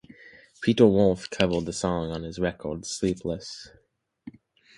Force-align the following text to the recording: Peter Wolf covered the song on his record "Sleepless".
Peter 0.61 0.87
Wolf 0.87 1.29
covered 1.29 1.67
the 1.67 1.73
song 1.73 2.09
on 2.09 2.23
his 2.23 2.39
record 2.39 2.87
"Sleepless". 2.87 3.69